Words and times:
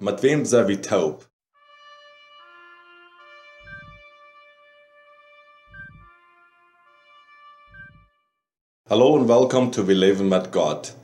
Mit 0.00 0.24
wem 0.24 0.44
sei 0.44 0.66
wie 0.66 0.80
taub? 0.80 1.24
Hallo 8.90 9.14
und 9.14 9.28
willkommen 9.28 9.72
zu 9.72 9.86
Wir 9.86 9.94
leben 9.94 10.28
mit 10.28 10.50
Gott. 10.50 10.94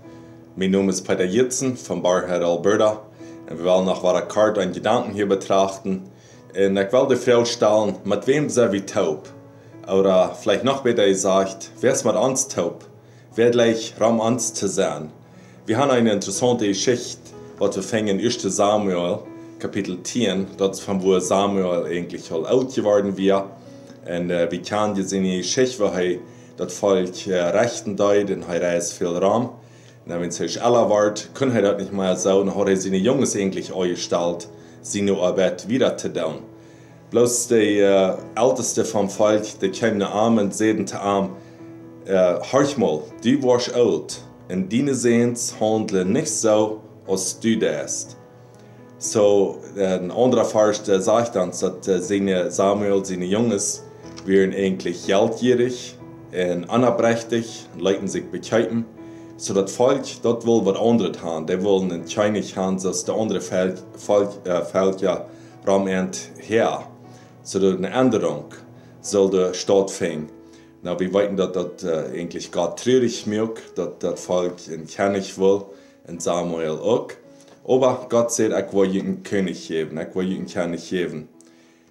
Mein 0.56 0.72
Name 0.72 0.90
ist 0.90 1.06
Peter 1.06 1.24
Jitzen 1.24 1.76
von 1.76 2.02
Barhead, 2.02 2.42
Alberta. 2.42 3.06
Und 3.48 3.58
wir 3.58 3.64
wollen 3.64 3.86
noch 3.86 4.02
eine 4.02 4.26
Karte 4.26 4.60
und 4.60 4.72
Gedanken 4.72 5.12
hier 5.12 5.28
betrachten. 5.28 6.10
Und 6.56 6.76
ich 6.76 6.92
will 6.92 7.08
die 7.08 7.16
Frage 7.16 7.46
stellen, 7.46 7.94
mit 8.02 8.26
wem 8.26 8.50
sei 8.50 8.72
wie 8.72 8.84
taub? 8.84 9.28
Oder 9.86 10.34
vielleicht 10.34 10.64
noch 10.64 10.82
besser 10.82 11.06
gesagt, 11.06 11.70
wer 11.80 11.92
ist 11.92 12.04
mit 12.04 12.16
uns 12.16 12.48
taub? 12.48 12.84
Wer 13.36 13.50
gleich 13.50 13.94
Raum 14.00 14.18
uns 14.18 14.52
zu 14.52 14.66
sein? 14.66 15.12
Wir 15.64 15.78
haben 15.78 15.92
eine 15.92 16.10
interessante 16.10 16.66
Geschichte, 16.66 17.29
was 17.60 17.76
wir 17.76 17.82
fangen 17.82 18.18
in 18.18 18.24
1. 18.24 18.40
Samuel, 18.40 19.18
Kapitel 19.58 20.02
10, 20.02 20.46
dort 20.56 20.80
von 20.80 21.02
wo 21.02 21.18
Samuel 21.20 21.84
eigentlich 21.84 22.32
all 22.32 22.46
alt 22.46 22.74
geworden 22.74 23.16
war. 23.18 23.50
Und 24.06 24.30
äh, 24.30 24.50
wir 24.50 24.62
kennen 24.62 24.96
jetzt 24.96 25.12
in 25.12 25.24
die 25.24 25.36
Geschichte, 25.36 25.78
wo 25.78 25.84
er 25.88 26.16
das 26.56 26.72
Volk 26.72 27.26
äh, 27.26 27.38
rechten 27.38 27.96
deut 27.96 28.30
und 28.30 28.48
er 28.48 28.62
reist 28.62 28.94
viel 28.94 29.08
Raum. 29.08 29.50
Und 30.06 30.10
wenn 30.10 30.30
es 30.30 30.36
sich 30.36 30.56
älter 30.56 30.88
wird, 30.88 31.34
kann 31.34 31.54
er 31.54 31.74
das 31.74 31.92
nicht 31.92 32.26
und 32.26 32.56
hat 32.56 32.68
er 32.68 32.76
seine 32.78 32.96
Jungs 32.96 33.36
eigentlich 33.36 33.74
eingestellt, 33.74 34.48
seine 34.80 35.12
Arbeit 35.18 35.68
wieder 35.68 35.98
zu 35.98 36.10
tun. 36.10 36.38
Bloß 37.10 37.48
der 37.48 38.16
äh, 38.36 38.40
Älteste 38.40 38.86
vom 38.86 39.10
Volk, 39.10 39.60
der 39.60 39.70
kam 39.70 39.98
nach 39.98 40.14
Arm 40.14 40.38
und 40.38 40.54
sagte 40.54 40.86
zu 40.86 40.96
ihm, 40.96 41.28
äh, 42.06 42.78
mal, 42.78 43.02
du 43.22 43.42
warst 43.42 43.74
alt, 43.74 44.22
und 44.48 44.72
deine 44.72 44.94
Sehens 44.94 45.54
handeln 45.60 46.12
nicht 46.12 46.30
so, 46.30 46.80
das. 47.60 48.16
So, 48.98 49.58
ein 49.78 50.10
anderer 50.10 50.44
Vers 50.44 50.82
der 50.82 51.00
sagt 51.00 51.34
dann, 51.34 51.50
dass 51.50 52.08
seine 52.08 52.50
Samuel, 52.50 53.04
seine 53.04 53.24
Jungs, 53.24 53.82
wären 54.26 54.52
eigentlich 54.52 55.06
geldgierig 55.06 55.96
und 56.32 56.64
unabrechtig, 56.64 57.66
leiten 57.78 58.08
sich 58.08 58.30
bekämpfen. 58.30 58.84
So 59.36 59.54
das 59.54 59.72
Volk, 59.72 60.04
dort 60.22 60.44
will 60.46 60.60
was 60.64 60.78
anderes 60.78 61.22
haben. 61.22 61.46
Die 61.46 61.62
wollen 61.64 61.90
ein 61.90 62.04
Chinese 62.04 62.54
haben, 62.56 62.80
dass 62.82 63.04
der 63.06 63.14
andere 63.14 63.40
Volk, 63.40 63.78
Volk, 63.96 64.30
äh, 64.44 65.02
ja 65.02 65.24
Raumend 65.66 66.18
her. 66.38 66.86
So 67.42 67.58
eine 67.58 67.90
Änderung 67.90 68.44
soll 69.00 69.30
der 69.30 69.54
stattfinden. 69.54 70.28
Na, 70.82 70.98
wir 70.98 71.12
wissen, 71.12 71.36
dass 71.36 71.52
das 71.52 71.84
äh, 71.84 72.20
eigentlich 72.20 72.52
Gott 72.52 72.82
traurig 72.82 73.26
macht, 73.26 73.76
dass 73.76 73.98
das 73.98 74.20
Volk 74.20 74.68
in 74.68 74.86
König 74.86 75.38
will, 75.38 75.62
und 76.10 76.22
Samuel 76.22 76.70
auch. 76.70 77.08
Aber 77.66 78.06
Gott 78.08 78.32
sagt, 78.32 78.50
ich 78.50 78.74
will 78.74 79.00
einen 79.00 79.22
König 79.22 79.68
geben, 79.68 79.98
ich 79.98 80.14
will 80.14 80.34
einen 80.34 80.46
König 80.46 80.90
geben. 80.90 81.28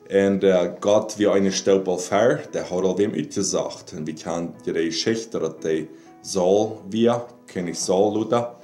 Und 0.09 0.43
äh, 0.43 0.73
Gott, 0.81 1.19
wie 1.19 1.27
eine 1.27 1.51
Staubelfer, 1.51 2.39
der 2.51 2.69
hat 2.69 2.83
all 2.83 2.95
dem 2.95 3.13
gesagt. 3.13 3.93
Und 3.93 4.07
wir 4.07 4.15
kennen 4.15 4.53
die 4.65 4.73
Geschichte, 4.73 5.39
dass 5.39 5.57
der 5.59 5.83
Saul 6.21 6.79
wir, 6.89 7.27
König 7.47 7.79
Saul, 7.79 8.15
Luther. 8.15 8.59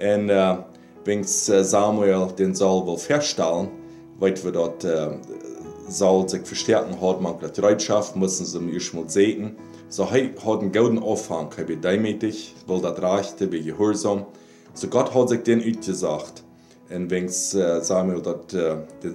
Und 0.00 0.30
äh, 0.30 0.56
wenn 1.04 1.24
Samuel 1.24 2.28
den 2.38 2.54
Saul 2.54 2.86
will 2.86 2.96
feststellen, 2.96 3.68
weil 4.18 4.42
wir 4.42 4.52
dort 4.52 4.84
äh, 4.84 5.10
Saul 5.88 6.28
sich 6.28 6.42
verstärken 6.42 7.00
hat, 7.00 7.20
man 7.20 7.34
die 7.38 7.60
Bereitschaft, 7.60 8.16
müssen 8.16 8.46
sie 8.46 8.58
ihm 8.58 8.72
erstmal 8.72 9.08
sehen. 9.08 9.56
So, 9.90 10.04
er 10.04 10.10
hat 10.10 10.60
einen 10.60 10.72
guten 10.72 11.02
Anfang, 11.02 11.50
er 11.56 11.68
wird 11.68 11.84
demütig, 11.84 12.54
will 12.66 12.80
das 12.80 13.00
Rechte, 13.00 13.50
wie 13.52 13.62
gehorsam. 13.62 14.26
So, 14.74 14.88
Gott 14.88 15.14
hat 15.14 15.28
sich 15.28 15.42
den 15.42 15.60
gesagt. 15.80 16.42
Und 16.90 17.10
wenn 17.10 17.26
äh, 17.26 17.30
Samuel 17.30 18.20
äh, 18.20 18.76
den 19.02 19.14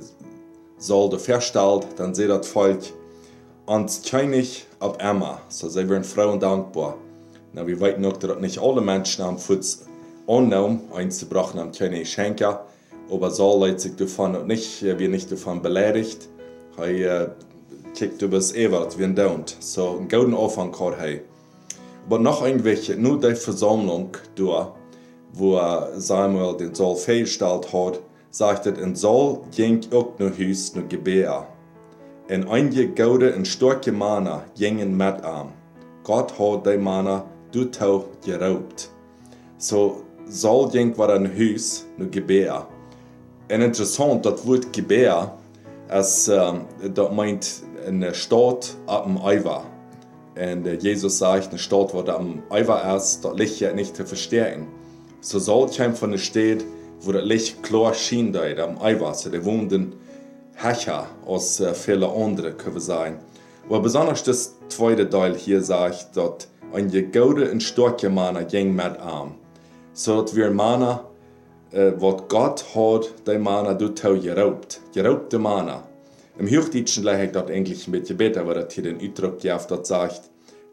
Saul 0.78 1.10
da 1.10 1.18
feststellt, 1.18 1.88
dann 1.96 2.14
sieht 2.14 2.30
das 2.30 2.48
Volk 2.48 2.82
ans 3.66 4.02
König 4.04 4.66
ab 4.80 4.98
Emma. 5.02 5.42
So, 5.50 5.70
sie 5.70 5.88
werden 5.90 6.04
Frauen 6.04 6.40
dankbar. 6.40 6.98
Na, 7.54 7.66
wir 7.66 7.80
wissen 7.80 8.02
noch, 8.02 8.18
dass 8.18 8.40
nicht 8.40 8.60
alle 8.60 8.82
Menschen 8.82 9.24
am 9.24 9.38
Fuß 9.38 9.86
annehmen, 10.28 10.82
einzubrechen 10.94 11.60
am 11.60 11.72
König 11.72 12.12
schenken. 12.12 12.56
Aber 13.10 13.32
Saul 13.32 13.62
leitet 13.62 13.82
sich 13.82 13.96
davon 13.96 14.48
nicht, 14.48 14.82
wir 14.84 15.10
nicht 15.10 15.32
davon 15.32 15.62
beleidigt. 15.62 16.30
Er 16.78 17.22
äh, 17.22 17.30
kijkt 17.94 18.22
über 18.22 18.38
das 18.38 18.54
wie 18.98 19.04
ein 19.04 19.16
Daunt. 19.16 19.56
So, 19.60 19.98
einen 19.98 20.10
guten 20.10 20.34
Anfang 20.34 20.78
hat 20.80 21.00
er. 21.00 21.20
Aber 22.06 22.20
noch 22.20 22.46
irgendwelche, 22.46 22.96
nur 22.96 23.20
die 23.20 23.36
Versammlung 23.36 24.18
durch, 24.36 24.68
wo 25.34 25.60
Samuel 25.98 26.56
den 26.58 26.74
Saul 26.74 26.96
festgestellt 26.96 27.74
hat, 27.74 28.00
sagt 28.30 28.66
er, 28.66 28.78
en 28.78 28.96
Saul 28.96 29.40
ging 29.56 29.82
auch 29.92 30.18
nach 30.20 30.38
Hus 30.38 30.76
nach 30.76 30.88
Gebea. 30.88 31.48
En 32.28 32.48
einige 32.48 32.88
gute 32.88 33.36
und 33.36 33.48
starke 33.48 33.92
Männer 33.92 34.46
gingen 34.58 34.96
mit 34.96 35.18
ihm. 35.24 35.50
Gott 36.04 36.38
hat 36.40 36.66
die 36.66 36.78
Männer 36.78 37.26
durchtau 37.52 38.06
geraubt. 38.26 38.90
So, 39.58 40.04
Saul 40.26 40.70
ging 40.70 40.98
war 40.98 41.10
ein 41.10 41.30
Hus 41.38 41.86
nach 41.98 42.10
Gebea. 42.10 42.68
En 43.50 43.62
interessant, 43.62 44.26
das 44.26 44.46
Wort 44.48 44.72
Gebea, 44.72 45.34
als, 45.90 46.28
ähm, 46.28 46.62
das 46.94 47.12
meint 47.12 47.64
eine 47.86 48.14
Stadt 48.14 48.76
ab 48.88 49.06
dem 49.06 49.18
Eiver. 49.18 49.66
Und 50.36 50.66
äh, 50.66 50.76
Jesus 50.76 51.20
sagt, 51.20 51.50
eine 51.50 51.60
Stadt, 51.60 51.94
wo 51.94 52.02
der 52.02 52.16
am 52.16 52.42
Eiver 52.50 52.96
ist, 52.96 53.24
das 53.24 53.36
Licht 53.36 53.60
ja 53.60 53.74
nicht 53.74 53.96
zu 53.96 54.06
verstehen. 54.06 54.68
So 55.24 55.40
soll 55.40 55.70
kein 55.70 55.96
von 55.96 56.12
der 56.12 56.18
Stadt, 56.18 56.66
wo 57.00 57.14
das 57.14 57.24
Licht 57.24 57.64
klar 57.64 57.94
schien, 57.94 58.34
da 58.34 58.42
Eiver, 58.42 59.14
so 59.14 59.30
der 59.30 59.46
wohnden 59.46 59.94
Hecher 60.56 61.08
als 61.26 61.62
äh, 61.62 61.74
viele 61.74 62.10
andere 62.10 62.52
können 62.52 62.82
sein. 62.82 63.20
Aber 63.68 63.80
besonders 63.80 64.24
das 64.24 64.56
zweite 64.68 65.10
Teil 65.10 65.34
hier 65.36 65.62
sagt, 65.62 66.18
dass 66.18 66.50
ein 66.74 66.92
gute 66.92 67.50
und 67.50 67.64
starke 67.64 68.10
Mann 68.10 68.46
ging 68.50 68.76
mit 68.76 69.00
arm. 69.00 69.36
So 69.94 70.24
dass 70.24 70.36
wir 70.36 70.52
Männer, 70.52 71.06
äh, 71.72 71.94
was 71.96 72.24
Gott 72.28 72.66
hat, 72.76 73.14
die 73.26 73.38
Männer 73.38 73.76
du 73.76 73.96
tau 73.96 74.16
geraubt. 74.16 74.82
Geraubte 74.94 75.40
Männer. 75.40 75.84
Im 76.38 76.50
Hochdeutschen 76.50 77.06
leicht 77.06 77.34
dort 77.38 77.50
eigentlich 77.50 77.88
ein 77.88 77.94
bisschen 77.94 78.18
besser, 78.18 78.42
aber 78.42 78.56
das 78.56 78.74
hier 78.74 78.84
den 78.84 78.98
Ausdruck 78.98 79.40
gibt, 79.40 79.72
das 79.72 79.88
sagt, 79.88 80.24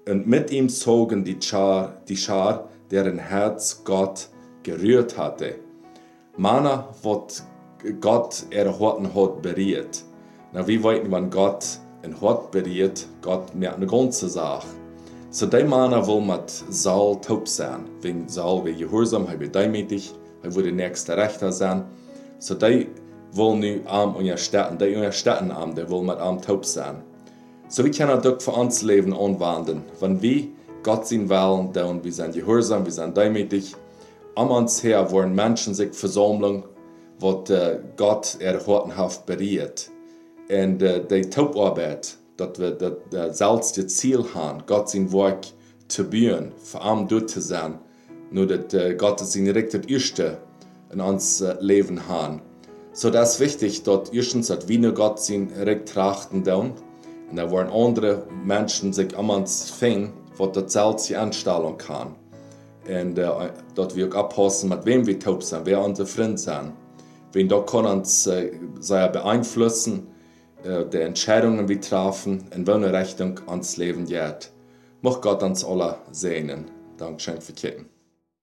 und 0.09 0.27
mit 0.27 0.51
ihm 0.51 0.69
zogen 0.69 1.23
die 1.23 1.37
Schar, 1.41 2.03
die 2.09 2.17
Schar, 2.17 2.69
deren 2.91 3.19
Herz 3.19 3.83
Gott 3.85 4.29
gerührt 4.63 5.17
hatte. 5.17 5.57
Männer, 6.37 6.89
was 7.03 7.45
Gott 8.01 8.45
er 8.51 8.79
Horten 8.79 9.15
hat 9.15 9.43
berührt. 9.43 10.05
Na, 10.53 10.67
wie 10.67 10.83
weit 10.83 11.11
wenn 11.11 11.31
Gott 11.31 11.79
ein 12.03 12.21
Hort 12.21 12.51
berührt, 12.51 13.07
Gott 13.23 13.55
merkt 13.55 13.77
eine 13.77 13.87
ganze 13.87 14.29
Sache. 14.29 14.67
So 15.31 15.47
die 15.47 15.63
Männer 15.63 16.07
wollen 16.07 16.27
mit 16.27 16.51
Saul 16.51 17.21
taub 17.21 17.47
sein. 17.47 17.85
Wenn 18.03 18.29
Saul 18.29 18.65
wie 18.65 18.75
gehorsam, 18.75 19.27
er 19.27 19.39
wird 19.39 19.55
demütig, 19.55 20.13
er 20.43 20.55
wird 20.55 20.67
der 20.67 20.73
nächste 20.73 21.17
Rechter 21.17 21.53
sein. 21.53 21.85
So 22.39 22.55
die 22.55 22.89
wollen 23.33 23.61
nu 23.61 23.81
arm 23.87 24.17
unterstützen, 24.17 24.79
die 24.79 24.97
unterstützen 24.97 25.51
arm, 25.53 25.75
die 25.75 25.89
wollen 25.89 26.07
mit 26.07 26.19
arm 26.19 26.41
taub 26.43 26.65
sein. 26.65 27.03
So 27.69 27.85
wie 27.85 27.91
können 27.93 28.23
wir 28.25 28.41
für 28.41 28.51
uns 28.51 28.83
Leben 28.83 29.15
anwenden, 29.15 29.83
wenn 30.01 30.21
wir 30.21 30.49
Gott 30.83 31.07
sein 31.07 31.29
wollen, 31.29 31.73
dann 31.73 32.03
wir 32.03 32.13
sind 32.13 32.35
gehorsam, 32.35 32.85
wir 32.85 32.93
sind 32.93 33.17
demütig, 33.17 33.77
am 34.35 34.51
uns 34.51 34.83
her 34.83 35.11
wollen 35.11 35.35
Menschen 35.35 35.75
sich 35.75 35.95
versammeln, 35.95 36.65
was 37.19 37.51
äh, 37.51 37.81
Gott 37.97 38.37
erhortenhaft 38.41 39.27
berührt. 39.27 39.91
Und 40.49 40.83
äh, 40.83 41.05
die 41.07 41.29
Taubarbeit, 41.29 42.17
dass 42.37 42.59
wir 42.59 42.73
das 43.11 43.79
äh, 43.79 43.87
Ziel 43.87 44.25
haben, 44.35 44.63
Gott 44.67 44.89
sein 44.89 45.13
Werk 45.13 45.47
zu 45.89 46.09
bauen, 46.09 46.53
für 46.63 46.81
arm 46.81 47.09
dort 47.09 47.31
zu 47.31 47.41
sein, 47.41 47.79
nur 48.31 48.47
dass 48.47 48.73
äh, 48.75 48.95
Gott 48.95 49.21
sein 49.21 49.49
richtet 49.49 49.91
Erste 49.91 50.39
in 50.93 51.01
uns 51.01 51.41
äh, 51.41 51.57
Leben 51.61 52.09
haben. 52.09 52.43
So 52.93 53.11
das 53.11 53.35
ist 53.35 53.41
wichtig, 53.41 53.83
dass 53.85 54.11
erstens, 54.11 54.49
dass 54.49 54.67
wir 54.69 54.79
nur 54.79 54.93
Gott 54.93 55.21
sein 55.21 55.53
Recht 55.57 55.89
trachten 55.89 56.45
tun, 56.45 56.73
und 57.31 57.37
da 57.37 57.49
wollen 57.49 57.71
andere 57.71 58.27
Menschen 58.45 58.93
sich 58.93 59.17
am 59.17 59.31
uns 59.31 59.71
finden, 59.71 60.13
was 60.37 60.51
das 60.53 60.73
selbst 60.73 61.09
die 61.09 61.17
Anstellung 61.17 61.77
kann 61.77 62.17
und 62.89 63.19
äh, 63.19 63.51
dort 63.75 63.95
wir 63.97 64.09
auch 64.09 64.15
abpassen, 64.15 64.69
mit 64.71 64.85
wem 64.85 65.07
wir 65.07 65.19
taub 65.19 65.43
sind, 65.43 65.67
wer 65.67 65.83
unsere 65.83 66.07
Freunde 66.07 66.39
sind. 66.39 66.73
Wen 67.33 67.49
da 67.49 67.61
kann 67.61 67.87
uns 67.87 68.27
äh, 68.27 68.51
beeinflussen, 68.81 70.09
äh, 70.65 70.85
die 70.87 70.99
Entscheidungen 70.99 71.69
wir 71.69 71.81
treffen, 71.81 72.45
in 72.55 72.67
welche 72.67 72.93
Richtung 72.93 73.41
uns 73.47 73.77
Leben 73.77 74.07
geht. 74.07 74.51
Mach 75.03 75.21
Gott 75.21 75.43
uns 75.43 75.65
alle 75.65 75.99
sehnen. 76.11 76.71
Dankeschön 76.97 77.41
für 77.41 77.53
Kicken. 77.53 78.00